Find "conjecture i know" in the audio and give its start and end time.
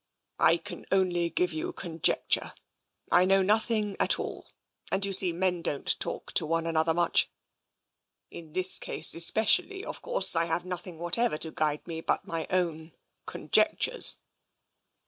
1.73-3.43